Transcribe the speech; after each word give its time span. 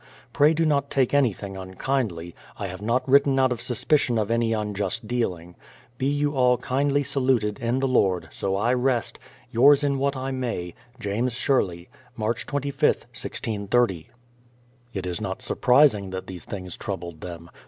Pray 0.33 0.51
do 0.55 0.65
not 0.65 0.89
take 0.89 1.13
anything 1.13 1.55
unkindly; 1.55 2.33
I 2.57 2.65
have 2.65 2.81
not 2.81 3.07
written 3.07 3.37
out 3.37 3.51
of 3.51 3.61
suspicion 3.61 4.17
of 4.17 4.31
any 4.31 4.51
unjust 4.51 5.05
dealing. 5.05 5.55
Be 5.99 6.07
you 6.07 6.33
all 6.33 6.57
kindly 6.57 7.03
saluted 7.03 7.59
in 7.59 7.77
the 7.77 7.87
Lord, 7.87 8.27
so 8.31 8.55
I 8.55 8.73
rest, 8.73 9.19
Yours 9.51 9.83
in 9.83 9.99
what 9.99 10.17
I 10.17 10.31
may, 10.31 10.73
March 10.97 11.37
25th, 12.47 12.51
1630. 12.51 13.67
JAMES 13.69 13.69
SHERLEY. 14.03 14.09
It 14.91 15.05
is 15.05 15.21
not 15.21 15.43
surprising 15.43 16.09
that 16.09 16.25
these 16.25 16.45
things 16.45 16.75
troubled 16.77 17.21
them. 17.21 17.51